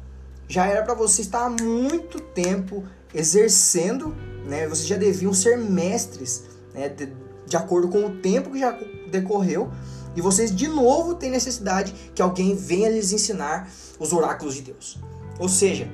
já 0.50 0.66
era 0.66 0.84
para 0.84 0.94
você 0.94 1.22
estar 1.22 1.46
há 1.46 1.50
muito 1.50 2.20
tempo 2.20 2.84
exercendo, 3.14 4.14
né? 4.46 4.68
Vocês 4.68 4.86
já 4.86 4.98
deviam 4.98 5.34
ser 5.34 5.58
mestres, 5.58 6.44
né? 6.74 6.90
De, 6.90 7.14
de 7.48 7.56
acordo 7.56 7.88
com 7.88 8.06
o 8.06 8.18
tempo 8.18 8.52
que 8.52 8.60
já 8.60 8.78
decorreu, 9.10 9.72
e 10.14 10.22
vocês 10.22 10.54
de 10.54 10.68
novo 10.68 11.16
têm 11.16 11.32
necessidade 11.32 11.94
que 12.14 12.22
alguém 12.22 12.54
venha 12.54 12.90
lhes 12.90 13.14
ensinar 13.14 13.70
os 13.98 14.12
oráculos 14.12 14.56
de 14.56 14.62
Deus. 14.62 14.98
Ou 15.40 15.48
seja, 15.48 15.90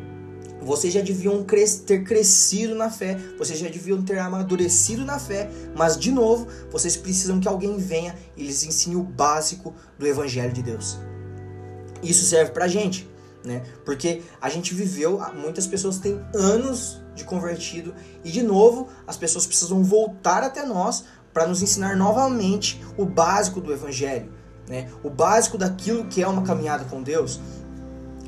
vocês 0.62 0.94
já 0.94 1.02
deviam 1.02 1.44
ter 1.44 2.04
crescido 2.04 2.76
na 2.76 2.90
fé, 2.90 3.18
vocês 3.38 3.58
já 3.58 3.68
deviam 3.68 4.02
ter 4.02 4.20
amadurecido 4.20 5.04
na 5.04 5.18
fé, 5.20 5.50
mas 5.76 5.98
de 5.98 6.12
novo, 6.12 6.48
vocês 6.72 6.96
precisam 6.96 7.40
que 7.40 7.48
alguém 7.48 7.78
venha 7.78 8.16
e 8.38 8.44
lhes 8.44 8.64
ensine 8.64 8.96
o 8.96 9.04
básico 9.04 9.74
do 9.98 10.06
Evangelho 10.06 10.54
de 10.54 10.62
Deus. 10.62 11.00
Isso 12.04 12.26
serve 12.26 12.52
pra 12.52 12.68
gente, 12.68 13.10
né? 13.44 13.64
Porque 13.86 14.22
a 14.40 14.50
gente 14.50 14.74
viveu, 14.74 15.20
muitas 15.36 15.68
pessoas 15.68 15.98
têm 15.98 16.20
anos 16.34 17.02
de 17.16 17.24
convertido 17.24 17.94
e 18.24 18.32
de 18.32 18.42
novo 18.42 18.88
as 19.06 19.18
pessoas 19.18 19.46
precisam 19.46 19.84
voltar 19.84 20.44
até 20.44 20.66
nós 20.66 21.04
para 21.34 21.48
nos 21.48 21.62
ensinar 21.62 21.96
novamente 21.96 22.82
o 22.98 23.06
básico 23.06 23.62
do 23.62 23.72
Evangelho, 23.72 24.32
né? 24.68 24.90
o 25.04 25.10
básico 25.10 25.58
daquilo 25.58 26.06
que 26.06 26.22
é 26.22 26.28
uma 26.28 26.44
caminhada 26.44 26.86
com 26.86 27.02
Deus. 27.02 27.40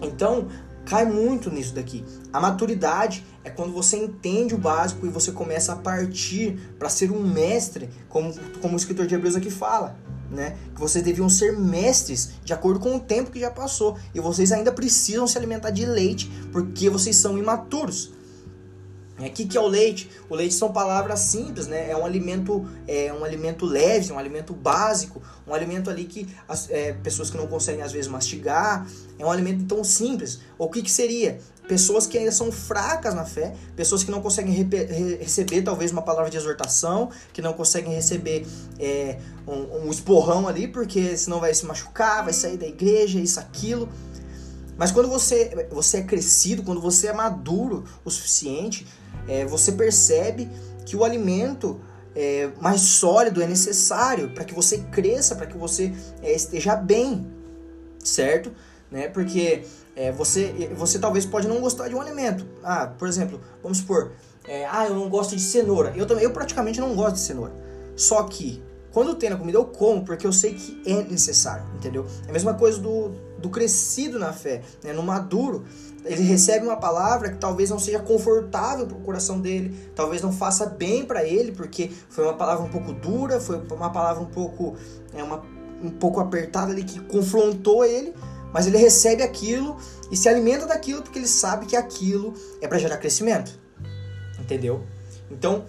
Então, 0.01 0.47
cai 0.85 1.05
muito 1.05 1.49
nisso 1.49 1.73
daqui. 1.73 2.03
A 2.31 2.39
maturidade 2.39 3.25
é 3.43 3.49
quando 3.49 3.73
você 3.73 3.97
entende 3.97 4.55
o 4.55 4.57
básico 4.57 5.05
e 5.05 5.09
você 5.09 5.31
começa 5.31 5.73
a 5.73 5.75
partir 5.75 6.59
para 6.77 6.89
ser 6.89 7.11
um 7.11 7.21
mestre, 7.21 7.89
como, 8.09 8.33
como 8.61 8.73
o 8.73 8.77
escritor 8.77 9.07
de 9.07 9.15
Hebreus 9.15 9.35
aqui 9.35 9.49
fala. 9.49 9.95
Né? 10.29 10.57
Que 10.73 10.81
vocês 10.81 11.03
deviam 11.03 11.29
ser 11.29 11.57
mestres 11.57 12.31
de 12.43 12.53
acordo 12.53 12.79
com 12.79 12.95
o 12.95 12.99
tempo 12.99 13.29
que 13.29 13.39
já 13.39 13.51
passou. 13.51 13.97
E 14.15 14.19
vocês 14.19 14.51
ainda 14.51 14.71
precisam 14.71 15.27
se 15.27 15.37
alimentar 15.37 15.69
de 15.69 15.85
leite 15.85 16.31
porque 16.51 16.89
vocês 16.89 17.15
são 17.15 17.37
imaturos. 17.37 18.11
O 19.19 19.23
que, 19.29 19.45
que 19.45 19.55
é 19.55 19.61
o 19.61 19.67
leite? 19.67 20.09
O 20.27 20.35
leite 20.35 20.55
são 20.55 20.71
palavras 20.71 21.19
simples, 21.19 21.67
né? 21.67 21.89
É 21.89 21.95
um 21.95 22.03
alimento, 22.03 22.67
é 22.87 23.13
um 23.13 23.23
alimento 23.23 23.63
leve, 23.63 24.11
um 24.11 24.17
alimento 24.17 24.53
básico, 24.53 25.21
um 25.45 25.53
alimento 25.53 25.89
ali 25.89 26.05
que 26.05 26.27
as 26.47 26.69
é, 26.71 26.93
pessoas 26.93 27.29
que 27.29 27.37
não 27.37 27.45
conseguem 27.45 27.83
às 27.83 27.91
vezes 27.91 28.09
mastigar, 28.09 28.87
é 29.19 29.25
um 29.25 29.31
alimento 29.31 29.65
tão 29.65 29.83
simples. 29.83 30.39
O 30.57 30.67
que, 30.67 30.81
que 30.81 30.89
seria? 30.89 31.39
Pessoas 31.67 32.07
que 32.07 32.17
ainda 32.17 32.31
são 32.31 32.51
fracas 32.51 33.13
na 33.13 33.23
fé, 33.23 33.53
pessoas 33.75 34.03
que 34.03 34.09
não 34.09 34.21
conseguem 34.21 34.51
re 34.51 35.15
receber 35.15 35.61
talvez 35.61 35.91
uma 35.91 36.01
palavra 36.01 36.29
de 36.29 36.35
exortação, 36.35 37.09
que 37.31 37.41
não 37.41 37.53
conseguem 37.53 37.93
receber 37.93 38.45
é, 38.79 39.19
um, 39.47 39.85
um 39.85 39.91
esporrão 39.91 40.47
ali, 40.47 40.67
porque 40.67 41.15
senão 41.15 41.39
vai 41.39 41.53
se 41.53 41.65
machucar, 41.65 42.23
vai 42.23 42.33
sair 42.33 42.57
da 42.57 42.67
igreja, 42.67 43.19
isso, 43.19 43.39
aquilo. 43.39 43.87
Mas 44.77 44.91
quando 44.91 45.07
você, 45.07 45.67
você 45.71 45.97
é 45.97 46.01
crescido, 46.01 46.63
quando 46.63 46.81
você 46.81 47.07
é 47.07 47.13
maduro 47.13 47.85
o 48.03 48.09
suficiente, 48.09 48.85
é, 49.27 49.45
você 49.45 49.71
percebe 49.71 50.49
que 50.85 50.95
o 50.95 51.03
alimento 51.03 51.79
é, 52.15 52.49
mais 52.59 52.81
sólido 52.81 53.41
é 53.41 53.47
necessário 53.47 54.29
para 54.29 54.43
que 54.43 54.53
você 54.53 54.79
cresça, 54.91 55.35
para 55.35 55.47
que 55.47 55.57
você 55.57 55.93
é, 56.21 56.33
esteja 56.33 56.75
bem, 56.75 57.27
certo? 58.03 58.51
Né? 58.91 59.07
Porque 59.07 59.63
é, 59.95 60.11
você, 60.11 60.71
você 60.75 60.99
talvez 60.99 61.25
pode 61.25 61.47
não 61.47 61.59
gostar 61.59 61.87
de 61.87 61.95
um 61.95 62.01
alimento. 62.01 62.45
Ah, 62.63 62.87
por 62.87 63.07
exemplo, 63.07 63.39
vamos 63.61 63.79
supor, 63.79 64.11
é, 64.47 64.65
ah, 64.65 64.85
eu 64.87 64.95
não 64.95 65.09
gosto 65.09 65.35
de 65.35 65.41
cenoura. 65.41 65.93
Eu, 65.95 66.05
também, 66.05 66.23
eu 66.23 66.31
praticamente 66.31 66.79
não 66.79 66.95
gosto 66.95 67.15
de 67.15 67.21
cenoura. 67.21 67.53
Só 67.95 68.23
que 68.23 68.61
quando 68.93 69.15
tem 69.15 69.29
na 69.29 69.35
comida 69.35 69.57
eu 69.57 69.65
como 69.65 70.05
porque 70.05 70.25
eu 70.25 70.31
sei 70.31 70.53
que 70.53 70.81
é 70.85 71.03
necessário, 71.03 71.65
entendeu? 71.75 72.05
É 72.25 72.29
a 72.29 72.33
mesma 72.33 72.53
coisa 72.53 72.79
do, 72.79 73.09
do 73.39 73.49
crescido 73.49 74.17
na 74.17 74.31
fé, 74.31 74.61
né? 74.83 74.93
no 74.93 75.03
maduro 75.03 75.65
ele 76.05 76.23
recebe 76.23 76.65
uma 76.65 76.75
palavra 76.75 77.31
que 77.31 77.37
talvez 77.37 77.69
não 77.69 77.79
seja 77.79 77.99
confortável 77.99 78.85
para 78.85 78.97
o 78.97 79.01
coração 79.01 79.39
dele, 79.39 79.75
talvez 79.95 80.21
não 80.21 80.31
faça 80.31 80.65
bem 80.65 81.05
para 81.05 81.23
ele, 81.23 81.51
porque 81.51 81.91
foi 82.09 82.25
uma 82.25 82.33
palavra 82.33 82.63
um 82.63 82.69
pouco 82.69 82.91
dura, 82.93 83.39
foi 83.39 83.61
uma 83.71 83.89
palavra 83.89 84.21
um 84.21 84.25
pouco, 84.25 84.75
é, 85.13 85.23
uma, 85.23 85.41
um 85.81 85.89
pouco 85.89 86.19
apertada 86.19 86.71
ali 86.71 86.83
que 86.83 86.99
confrontou 86.99 87.85
ele, 87.85 88.13
mas 88.53 88.67
ele 88.67 88.77
recebe 88.77 89.23
aquilo 89.23 89.77
e 90.11 90.17
se 90.17 90.27
alimenta 90.27 90.65
daquilo 90.67 91.01
porque 91.01 91.19
ele 91.19 91.27
sabe 91.27 91.65
que 91.65 91.75
aquilo 91.75 92.33
é 92.61 92.67
para 92.67 92.77
gerar 92.77 92.97
crescimento, 92.97 93.57
entendeu? 94.39 94.83
Então, 95.31 95.65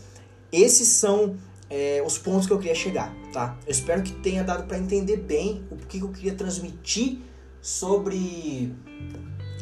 esses 0.51 0.89
são 0.89 1.37
é, 1.75 2.01
os 2.07 2.17
pontos 2.17 2.47
que 2.47 2.53
eu 2.53 2.59
queria 2.59 2.75
chegar, 2.75 3.13
tá? 3.33 3.59
Eu 3.67 3.73
espero 3.73 4.01
que 4.01 4.13
tenha 4.13 4.45
dado 4.45 4.63
para 4.63 4.79
entender 4.79 5.17
bem 5.17 5.67
o 5.73 5.77
que 5.77 5.99
eu 5.99 6.09
queria 6.11 6.33
transmitir 6.33 7.19
sobre 7.61 8.73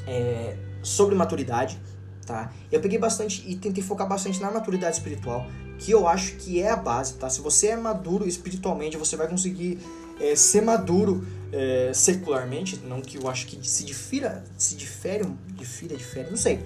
é, 0.06 0.58
sobre 0.82 1.14
maturidade, 1.14 1.80
tá? 2.26 2.52
Eu 2.70 2.80
peguei 2.80 2.98
bastante 2.98 3.42
e 3.50 3.56
tentei 3.56 3.82
focar 3.82 4.06
bastante 4.06 4.38
na 4.42 4.50
maturidade 4.50 4.96
espiritual, 4.96 5.46
que 5.78 5.90
eu 5.90 6.06
acho 6.06 6.36
que 6.36 6.60
é 6.60 6.70
a 6.70 6.76
base, 6.76 7.14
tá? 7.14 7.30
Se 7.30 7.40
você 7.40 7.68
é 7.68 7.76
maduro 7.76 8.28
espiritualmente, 8.28 8.98
você 8.98 9.16
vai 9.16 9.26
conseguir 9.26 9.78
é, 10.20 10.36
ser 10.36 10.60
maduro 10.60 11.26
é, 11.50 11.92
secularmente, 11.94 12.76
não 12.86 13.00
que 13.00 13.16
eu 13.16 13.26
acho 13.26 13.46
que 13.46 13.66
se 13.66 13.84
difira, 13.84 14.44
se 14.58 14.76
difere, 14.76 15.24
difira, 15.54 15.96
difere, 15.96 16.28
não 16.28 16.36
sei. 16.36 16.60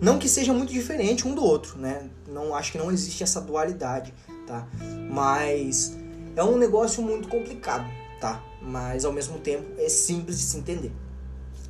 Não 0.00 0.18
que 0.18 0.30
seja 0.30 0.54
muito 0.54 0.72
diferente 0.72 1.28
um 1.28 1.34
do 1.34 1.44
outro, 1.44 1.76
né? 1.76 2.08
Não 2.26 2.54
acho 2.54 2.72
que 2.72 2.78
não 2.78 2.90
existe 2.90 3.22
essa 3.22 3.40
dualidade, 3.40 4.14
tá? 4.48 4.66
Mas 5.10 5.96
é 6.34 6.42
um 6.42 6.56
negócio 6.56 7.02
muito 7.02 7.28
complicado, 7.28 7.88
tá? 8.20 8.42
Mas 8.60 9.04
ao 9.04 9.12
mesmo 9.12 9.38
tempo 9.38 9.64
é 9.78 9.88
simples 9.88 10.38
de 10.38 10.44
se 10.44 10.56
entender. 10.56 10.90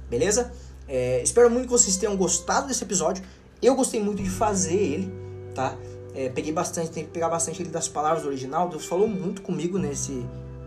Beleza? 0.08 0.52
É, 0.86 1.20
espero 1.22 1.50
muito 1.50 1.64
que 1.64 1.72
vocês 1.72 1.96
tenham 1.96 2.16
gostado 2.16 2.68
desse 2.68 2.82
episódio. 2.82 3.22
Eu 3.60 3.74
gostei 3.74 4.02
muito 4.02 4.22
de 4.22 4.30
fazer 4.30 4.74
ele, 4.74 5.12
tá? 5.54 5.76
É, 6.14 6.30
peguei 6.30 6.52
bastante, 6.52 6.90
tem 6.90 7.04
que 7.04 7.10
pegar 7.10 7.28
bastante 7.28 7.60
ele 7.60 7.70
das 7.70 7.88
palavras 7.88 8.22
do 8.22 8.28
original. 8.28 8.68
Deus 8.68 8.86
falou 8.86 9.08
muito 9.08 9.42
comigo 9.42 9.78
nesse. 9.78 10.24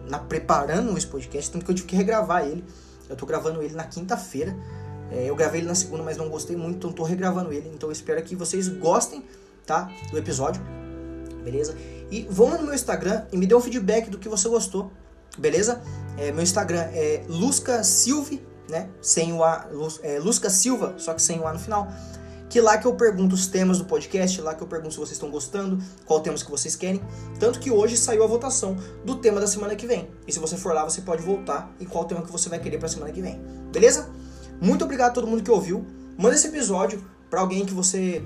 Na, 0.07 0.19
preparando 0.19 0.95
esse 0.97 1.07
podcast, 1.07 1.49
tanto 1.49 1.63
que 1.63 1.71
eu 1.71 1.75
tive 1.75 1.87
que 1.87 1.95
regravar 1.95 2.45
ele. 2.45 2.63
Eu 3.09 3.15
tô 3.15 3.25
gravando 3.25 3.61
ele 3.63 3.73
na 3.73 3.85
quinta-feira. 3.85 4.55
É, 5.09 5.29
eu 5.29 5.35
gravei 5.35 5.61
ele 5.61 5.67
na 5.67 5.75
segunda, 5.75 6.03
mas 6.03 6.17
não 6.17 6.29
gostei 6.29 6.55
muito, 6.55 6.77
então 6.77 6.91
tô 6.91 7.03
regravando 7.03 7.51
ele. 7.51 7.69
Então 7.73 7.89
eu 7.89 7.93
espero 7.93 8.21
que 8.23 8.35
vocês 8.35 8.67
gostem, 8.67 9.23
tá? 9.65 9.91
Do 10.11 10.17
episódio. 10.17 10.61
Beleza? 11.43 11.75
E 12.09 12.27
vão 12.29 12.49
no 12.57 12.63
meu 12.63 12.73
Instagram 12.73 13.25
e 13.31 13.37
me 13.37 13.47
dê 13.47 13.55
um 13.55 13.61
feedback 13.61 14.09
do 14.09 14.17
que 14.17 14.29
você 14.29 14.47
gostou. 14.47 14.91
Beleza? 15.37 15.81
É, 16.17 16.31
meu 16.31 16.43
Instagram 16.43 16.89
é 16.93 17.23
Lusca 17.27 17.83
Silve 17.83 18.41
né? 18.71 18.89
Sem 19.01 19.33
o 19.33 19.43
A, 19.43 19.67
é, 20.01 20.17
Lusca 20.17 20.49
Silva, 20.49 20.95
só 20.97 21.13
que 21.13 21.21
sem 21.21 21.39
o 21.39 21.45
A 21.45 21.53
no 21.53 21.59
final. 21.59 21.91
que 22.49 22.59
lá 22.59 22.77
que 22.77 22.85
eu 22.85 22.93
pergunto 22.95 23.33
os 23.33 23.47
temas 23.47 23.77
do 23.77 23.85
podcast, 23.85 24.41
lá 24.41 24.53
que 24.53 24.61
eu 24.61 24.67
pergunto 24.67 24.93
se 24.93 24.99
vocês 24.99 25.13
estão 25.13 25.29
gostando, 25.29 25.81
qual 26.05 26.19
temas 26.19 26.43
que 26.43 26.51
vocês 26.51 26.75
querem. 26.75 27.01
Tanto 27.39 27.59
que 27.59 27.71
hoje 27.71 27.95
saiu 27.95 28.23
a 28.23 28.27
votação 28.27 28.75
do 29.05 29.15
tema 29.15 29.39
da 29.39 29.47
semana 29.47 29.73
que 29.75 29.87
vem. 29.87 30.09
E 30.27 30.33
se 30.33 30.39
você 30.39 30.57
for 30.57 30.73
lá, 30.73 30.83
você 30.83 31.01
pode 31.01 31.21
voltar 31.21 31.73
e 31.79 31.85
qual 31.85 32.03
tema 32.05 32.21
que 32.21 32.31
você 32.31 32.49
vai 32.49 32.59
querer 32.59 32.77
para 32.77 32.89
semana 32.89 33.11
que 33.11 33.21
vem. 33.21 33.39
Beleza? 33.71 34.09
Muito 34.59 34.83
obrigado 34.83 35.11
a 35.11 35.13
todo 35.13 35.27
mundo 35.27 35.43
que 35.43 35.51
ouviu. 35.51 35.85
Manda 36.17 36.35
esse 36.35 36.47
episódio 36.47 37.01
para 37.29 37.39
alguém 37.39 37.65
que 37.65 37.73
você 37.73 38.21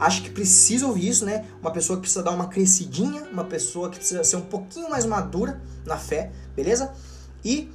acha 0.00 0.22
que 0.22 0.30
precisa 0.30 0.86
ouvir 0.86 1.08
isso, 1.08 1.26
né? 1.26 1.44
Uma 1.60 1.70
pessoa 1.70 1.98
que 1.98 2.02
precisa 2.02 2.22
dar 2.22 2.30
uma 2.30 2.48
crescidinha, 2.48 3.22
uma 3.30 3.44
pessoa 3.44 3.90
que 3.90 3.98
precisa 3.98 4.24
ser 4.24 4.36
um 4.36 4.40
pouquinho 4.40 4.88
mais 4.88 5.04
madura 5.04 5.60
na 5.84 5.98
fé, 5.98 6.32
beleza? 6.56 6.92
E 7.44 7.70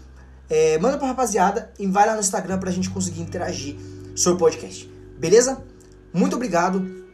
é, 0.50 0.77
manda 0.79 0.98
pra 0.98 1.08
rapaziada 1.08 1.72
e 1.79 1.86
vai 1.86 2.08
lá 2.08 2.15
no 2.15 2.20
Instagram 2.20 2.58
pra 2.58 2.72
gente 2.72 2.89
conseguir 2.89 3.22
interagir 3.22 3.77
sobre 4.15 4.36
o 4.36 4.39
podcast, 4.39 4.91
beleza? 5.17 5.63
Muito 6.12 6.36
obrigado, 6.36 7.05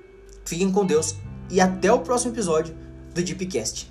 fiquem 0.45 0.71
com 0.71 0.85
Deus 0.85 1.15
e 1.49 1.59
até 1.59 1.91
o 1.91 1.99
próximo 1.99 2.33
episódio 2.33 2.73
do 3.13 3.21
Deepcast. 3.21 3.90